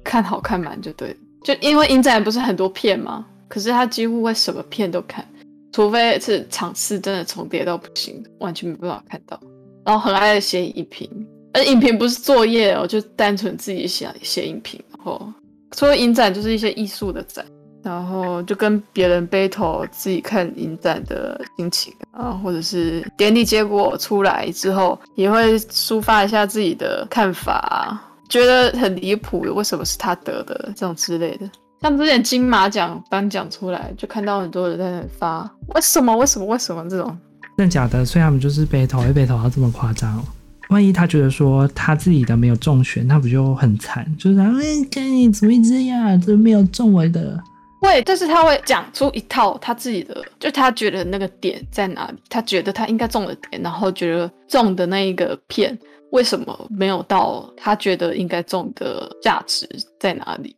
[0.04, 1.16] 看好看满就对。
[1.44, 3.26] 就因为影展不是很多片吗？
[3.48, 5.26] 可是他几乎会什么片都看，
[5.72, 9.40] 除非是场次真的重叠到不行，完全没办法看到。
[9.84, 11.10] 然后很爱写影评。
[11.54, 14.82] 而影评不是作业哦，就单纯自己写写影评。
[14.96, 15.32] 然后
[15.72, 17.46] 除了影展，就是一些艺术的展，
[17.84, 31.50] 然后就跟别人 battle 自己看影展的心情啊，或者是典礼结果出来之后，也会抒发一下自己的看法，觉得很离谱，为什么是他得的这种之类的。
[31.82, 37.18] 像之前金马奖颁奖出来，就看到很多人在那里发为什么为什么为什么这种，
[37.58, 38.06] 真的假的？
[38.06, 40.22] 所以他们就是 battle，会 battle 到这么夸张。
[40.70, 44.06] 万一他觉得说他自己的没有中选，那不就很惨？
[44.18, 44.54] 就是哎，
[44.92, 47.42] 看你怎么这样，这没有中我的。
[47.82, 55.76] 会，但是他会讲出一套他自己的，就他觉得那个点在哪里，他觉得他应该中的点，然后觉得中的那一个片
[56.12, 60.56] 为什么没有到他觉得应该中的价值在哪里？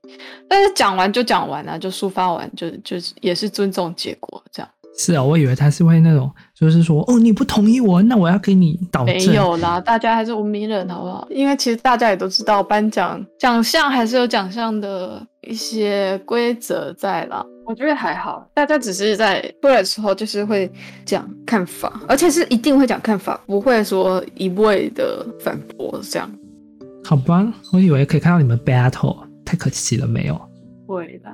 [0.50, 4.70] 但是讲完就讲完了，就抒发完就就是也是尊重结果这样。
[5.04, 9.16] 是啊，我以为他是会那种，就是说，哦，你不同意我，那我要给你导正。
[9.16, 11.28] 没有啦，大家还是文明人，好不好？
[11.32, 17.44] 因为其实大家也都知道，颁奖奖项还是有奖项的一些规则在啦。
[17.66, 20.72] 我觉得还好，大家只是在出来的时候就是会
[21.04, 26.32] 讲看法，而且是一定会讲看法，不会说一味的反驳这样。
[27.04, 30.40] 好吧，我以为可以看到你们 battle，太可惜了，没有。
[30.86, 31.32] 会的。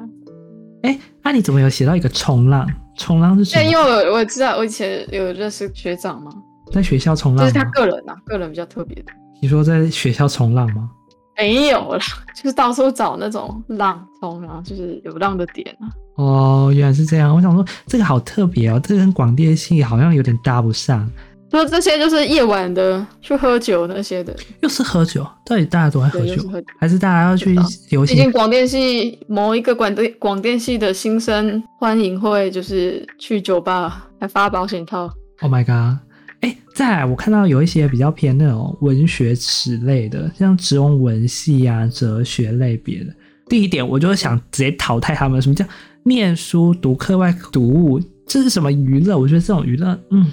[0.87, 2.65] 哎，那、啊、你怎么有写到一个冲浪？
[2.97, 3.63] 冲浪是什么？
[3.63, 6.31] 对，因为我我知道，我以前有认识学长嘛，
[6.71, 9.11] 在学校冲浪，就是他个人呐、啊，个人比较特别的。
[9.41, 10.89] 你说在学校冲浪吗？
[11.35, 11.99] 没有啦，
[12.33, 15.91] 就是到处找那种浪冲啊，就是有浪的点啊。
[16.15, 17.35] 哦，原来是这样。
[17.35, 21.07] 我想说这个好特别哦，这个跟广电系好像有点搭不上。
[21.49, 27.55] 说这些就是夜晚的去喝酒那些的，又是喝酒，到底大家都在喝酒，是喝酒还是大家要去
[27.89, 28.15] 流行？
[28.15, 35.09] 最近广电系某一个广电广电系的新生欢迎会，就是去酒吧还发保险套。
[35.39, 35.99] Oh my god！
[36.41, 43.13] 哎、欸，再来，我看到有一些比较偏那种文学史类的，像职工文系啊、哲学类别的。
[43.47, 45.41] 第一点，我就想直接淘汰他们。
[45.41, 45.65] 什么叫
[46.03, 47.99] 念书读课外读物？
[48.27, 49.17] 这是什么娱乐？
[49.17, 50.29] 我觉得这种娱乐，嗯。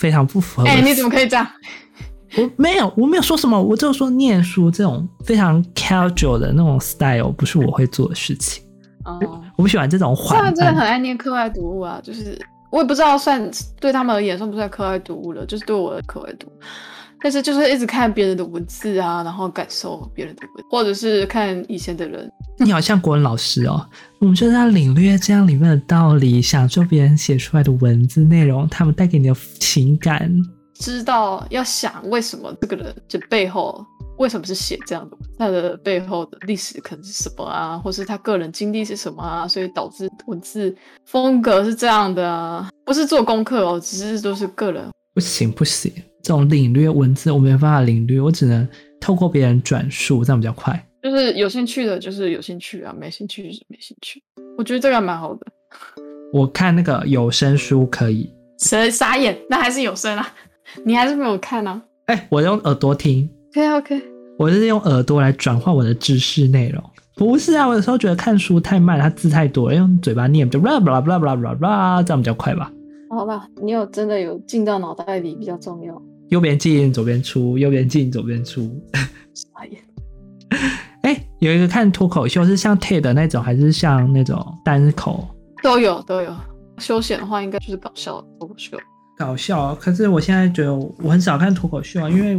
[0.00, 0.66] 非常不符合。
[0.66, 1.46] 哎、欸，你怎么可以这样？
[2.38, 8.64] 我没有，我没有说什么，我就说念书这种非常 casual 的那种 style 不是我会做的事情。
[9.04, 9.20] 哦，
[9.56, 10.16] 我不喜欢这种。
[10.26, 16.46] 他们真的很爱念课外读物啊，就是我也不知道算对他们而言算不算课外读物了，就是对我的课外读。
[17.22, 22.30] 但是就是一直看别人的文字啊，然后感受别人的文，或者是看以前的人。
[22.58, 23.84] 你好像国文老师哦，
[24.18, 30.30] 我们就是要领略这样里面的道理，享受别人写出来的文字内容，他们带给你的情感。
[30.74, 33.84] 知道要想为什么这个人这背后
[34.16, 40.74] 为什么是写这样的，他的背后的历史可能是什么啊，或是他个人经历是什么啊，所以导致文字
[41.06, 44.82] 风格是这样的啊，不是做功课哦，只是都是个人。
[45.14, 45.92] 不行不行。
[46.22, 48.66] 这种领略文字，我没办法领略，我只能
[49.00, 50.86] 透过别人转述，这样比较快。
[51.02, 54.22] 就是有兴趣的，就是有兴趣啊；没兴趣就是没兴趣。
[54.58, 55.46] 我觉得这个还蛮好的。
[56.32, 58.30] 我看那个有声书可以。
[58.58, 59.36] 谁傻眼？
[59.48, 60.28] 那还是有声啊？
[60.84, 61.82] 你还是没有看啊？
[62.06, 63.28] 哎、欸，我用耳朵听。
[63.50, 64.02] OK OK。
[64.38, 66.82] 我是用耳朵来转换我的知识内容。
[67.16, 72.70] 不是啊，我有时候觉得看书太慢，它字太多，用嘴巴念就 blah blah blah blah blah blah，这样比较快吧。
[73.10, 76.00] 好吧，你有真的有进到脑袋里比较重要。
[76.28, 78.70] 右边进，左边出；右边进，左边出。
[79.34, 79.82] 傻眼。
[81.02, 85.26] 哎，有一个看脱口秀是像 TED 那种，还是像那种单口？
[85.60, 86.32] 都有都有。
[86.78, 88.78] 休闲的话，应该就是搞笑脱口秀。
[89.18, 92.38] 搞笑，可是我现在觉得我很少看脱口秀啊，因为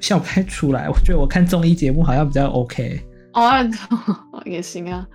[0.00, 0.90] 笑不太出来。
[0.90, 3.00] 我觉得我看综艺节目好像比较 OK。
[3.32, 3.50] 哦，
[4.44, 5.08] 也行啊。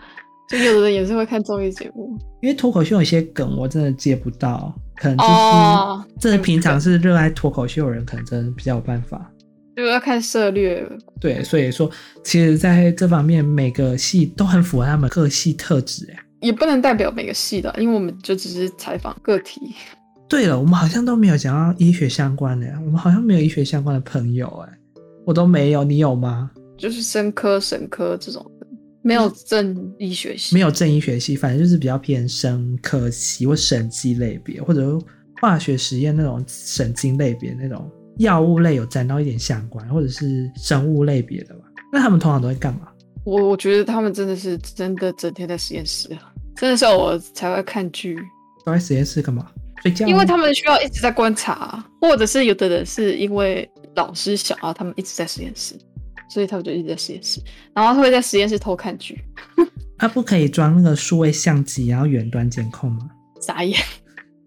[0.49, 4.73] 就有的人也是会看综艺节目，因为脱口秀有些梗我真的接不到。
[4.95, 9.31] 可能就是，真的平常是热爱脱口秀的人，可能真的比较有办法。
[9.77, 10.85] 就要看策略。
[11.21, 11.89] 对，所以说，
[12.21, 16.05] 其实在这方面，每个系都很符合他们各系特质。
[16.11, 19.61] 哎，也不能代表每个系的，因为我们就只是采访个体。
[20.27, 24.47] 对了，我们好像都没有讲到医学相关的，我们好像没有医学相关的朋友。
[24.67, 24.77] 哎，
[25.25, 26.51] 我都没有，你有吗？
[26.77, 28.45] 就是生科、神科这种。
[29.01, 34.99] 没有正医学系，没有正医学系，反正就是比较偏生科系或审计类别，或者
[35.41, 41.61] 化学实验那种神经类别那种药物类有沾到一点相关，或者是生物类别的吧。
[41.91, 42.81] 那他们通常都会干嘛？
[43.23, 48.17] 我我觉得他们真的是真的整天在实验室啊，真的是我才会看剧。
[48.65, 49.49] 都在实验室干嘛？
[49.81, 50.05] 睡觉？
[50.07, 55.75] 因为他们需要一直在观察，或者是有的人是因为老师想要他们一直在实验室。
[56.29, 57.41] 所以他们就一直在实验室，
[57.73, 59.19] 然后他会在实验室偷看剧。
[59.97, 63.09] 他 不可以装那个数位相机，然后远端监控吗？
[63.41, 63.77] 傻眼，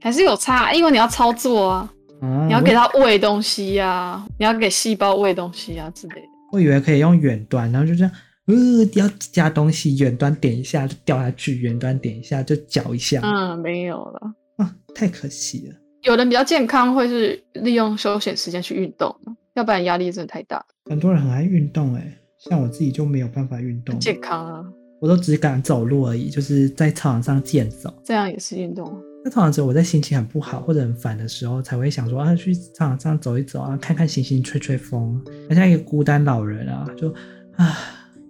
[0.00, 6.26] 还是有差，因为你要操作啊，啊你要给他喂东西呀、啊，你要给细胞喂东西啊之类的。
[6.52, 8.12] 我以为可以用远端，然后就这样，
[8.46, 8.54] 呃，
[8.94, 13.20] 要加东西，远端点一下就掉下去，远端点一下就搅一下。
[13.22, 14.20] 嗯，没有了。
[14.58, 15.74] 啊，太可惜了。
[16.02, 19.14] 有人比较健康，会是利用休闲时间去运动，
[19.54, 20.64] 要不然压力真的太大。
[20.86, 23.98] 很多人很爱运动，哎，像我自己就没有办法运动。
[23.98, 24.64] 健康啊，
[25.00, 27.92] 我都只敢走路而已，就是在操场上健走。
[28.04, 28.92] 这样也是运动。
[29.24, 37.12] 那通常只有我在心情很不好或者很烦的时候，才会想说啊，去操场上走一走啊，看看星星，吹吹风，很像一个孤单老人啊，就
[37.56, 37.76] 啊。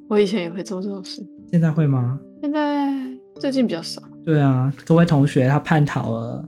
[0.09, 2.21] 我以前也会做这种事，现在会吗？
[2.43, 2.93] 现在
[3.41, 4.03] 最近比较少。
[4.27, 6.47] 对啊，各位同学，他叛逃了，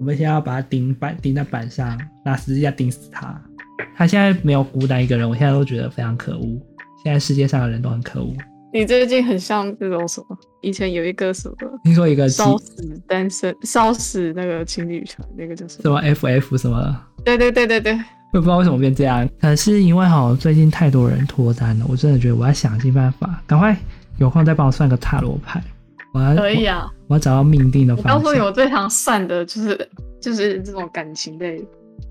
[0.00, 3.40] 我们现在要把他钉板钉在板上，拿十字架钉死他。
[3.96, 6.60] 他现在没有孤单一个人，我现在都觉得非常可恶。
[7.02, 8.34] 现在世界上的人都很可恶。
[8.72, 10.36] 你最近很像那种什么？
[10.60, 11.54] 以前有一个什么？
[11.84, 15.82] 听说一个烧死单身、烧死那个情侣船，那个叫什么？
[15.82, 17.00] 什么 FF 什么？
[17.24, 17.92] 对对对对对。
[18.32, 23.76] 我也不知道为什么变这样，可能是因为哈最近太多人脱单了，我真的觉得我要想尽办法，赶快
[24.18, 25.62] 有空再帮我算个塔罗牌。
[26.12, 28.14] 我要可以啊我，我要找到命定的方向。
[28.16, 29.88] 我告诉你，我最常算的就是
[30.20, 31.64] 就是这种感情类。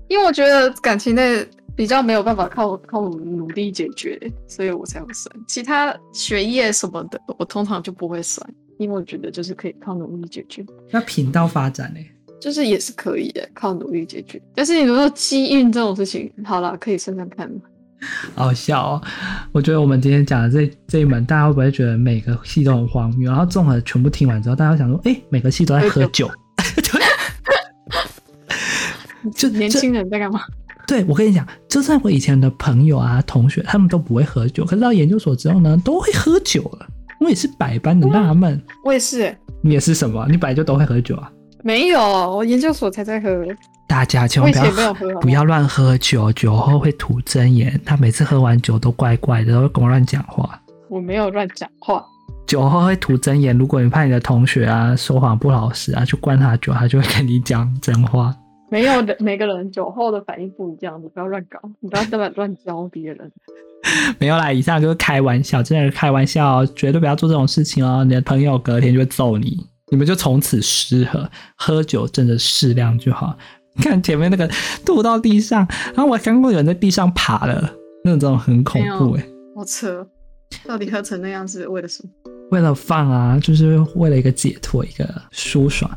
[0.08, 5.34] 因为我觉得感情类比较没有办法靠靠努力解决，所以我才会算。
[5.46, 10.64] 其他学业什么的，我通常就不会算，因为我觉得就是可以靠努力解决。
[10.90, 12.00] 那频道发展呢？
[12.40, 14.40] 就是也是可以的，靠努力解决。
[14.54, 17.50] 但是你如果说机运这种事情，好了，可以算算看。
[18.36, 19.02] 好笑哦！
[19.50, 23.30] 我觉得我们今天讲的这这一门，大家会不会觉得每个系都很荒谬？
[23.30, 26.30] 然后综合全部听完之后，大家会想说，哎，每个系都在喝酒。
[29.34, 30.42] 就年轻人在干嘛？
[30.86, 36.86] 对，我跟你讲，就算我以前的朋友啊、同学，他们都不会喝酒，可是到研究所之后呢，都会喝酒了。
[37.20, 38.60] 我也是百般的纳闷。
[38.84, 39.34] 我也是。
[39.62, 40.26] 你也是什么？
[40.28, 41.30] 你本来就都会喝酒啊？
[41.62, 43.30] 没有，我研究所才在喝。
[43.86, 47.80] 大家千万不要不要乱喝酒，酒后会吐真言。
[47.84, 50.60] 他每次喝完酒都怪怪的，都会跟我乱讲话。
[50.90, 52.04] 我没有乱讲话。
[52.46, 58.34] 酒后会吐真言，如果你怕你的同学啊说谎不老实啊，去灌他酒，他就会跟你讲真话。
[58.74, 63.30] 没有的，每个人酒后的反应不一样，你不要乱搞，你不要这么乱教别人。
[64.18, 68.02] 没有啦，以上就是开玩笑，真的是开玩笑，绝对不要做这种事情哦。
[68.02, 71.30] 你的朋友隔天就会揍你，你们就从此失和。
[71.54, 73.38] 喝酒真的适量就好。
[73.76, 74.50] 你 看前面那个
[74.84, 75.64] 吐到地上，
[75.94, 77.72] 然后我还看过有人在地上爬了，
[78.02, 79.24] 那种很恐怖哎。
[79.54, 80.04] 好扯，
[80.66, 82.10] 到底喝成那样是为了什么？
[82.50, 85.88] 为了放啊，就是为了一个解脱，一个舒爽。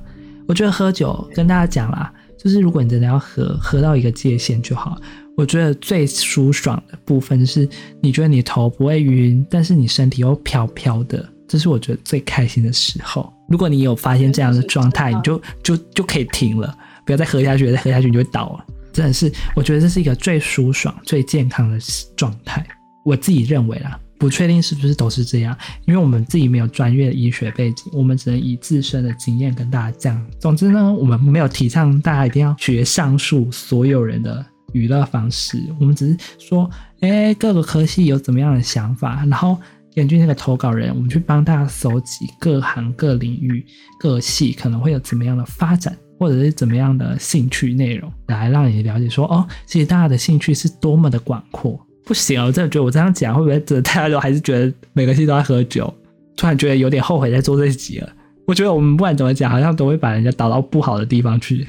[0.47, 2.13] 我觉得喝酒跟大家讲啦。
[2.37, 4.99] 就是如果你真的要喝，喝到一个界限就好。
[5.35, 7.67] 我觉得最舒爽的部分是，
[8.01, 13.31] 你觉得你头不会晕，但是你身体又飘飘的，这是我觉得最开心的时候。
[13.47, 16.75] 如果你有发现这样的状态，你就就就可以停了，
[17.05, 18.65] 不要再喝下去，再喝下去你就会倒了。
[18.91, 21.77] 真的是，我觉得这是一个最舒爽、最健康的
[22.15, 22.65] 状态。
[23.05, 23.99] 我自己认为啦。
[24.17, 25.55] 不确定是不是都是这样，
[25.85, 30.25] 因为我们自己没有专业的医学背景，我们只能以自身的经验跟大家讲。
[30.39, 36.69] 总之呢，我们没有提倡大家一定要学上述所有人的娱乐方式，我们只是说，
[37.01, 39.57] 哎，各个科系有怎么样的想法，然后
[39.93, 43.65] 根据那个投稿人，我们去帮大家搜集各行各领域
[43.99, 51.79] 各系可能会有怎么样的发展，或者是怎么样的兴趣内容，来让你了解说，哦，其实大家的兴趣是多么的广阔。
[52.07, 55.93] 不行，我真的觉得我这样讲会不会真的大家都还是觉得每个系都在喝酒？
[56.37, 58.09] 突然觉得有点后悔在做这集了。
[58.45, 61.67] 我觉得我们不管怎么讲，好像都会把人家导到不好的地方去。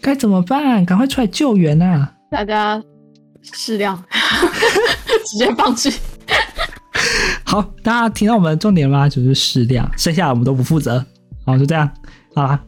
[0.00, 0.84] 该怎么办？
[0.84, 2.12] 赶快出来救援啊！
[2.32, 2.82] 大家
[3.52, 4.02] 适量，
[5.24, 5.92] 直接放弃。
[7.44, 9.08] 好，大家听到我们的重点吗？
[9.08, 11.04] 就是适量，剩下的我们都不负责。
[11.46, 11.88] 好，就这样。
[12.34, 12.60] 好啦，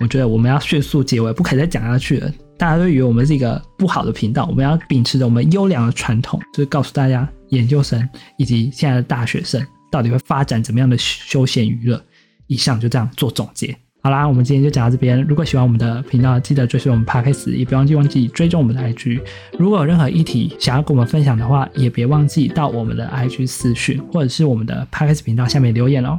[0.00, 2.32] 我觉得我们要迅速结尾，不可以再讲下去了。
[2.58, 8.06] 大家都以为我们是一个不好的频道，我们要秉持着我们优良的传统，就是告诉大家研究生
[8.36, 12.02] 以及现在的大学生到底会发展怎么样的休闲娱乐。
[12.48, 13.76] 以上就这样做总结。
[14.00, 15.20] 好啦，我们今天就讲到这边。
[15.24, 19.20] 如果喜欢我们的频道，记得追随我们 Podcast，也别忘记忘记追踪我们的 IG。
[19.58, 26.18] 如果有任何议题想要跟我们分享的话，也别忘记到我们的 IG 私讯或者是我们的 Podcast 频道下面留言哦。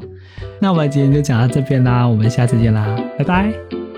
[0.62, 3.89] 那我们今天就讲到这边啦，我们下次见啦，拜拜。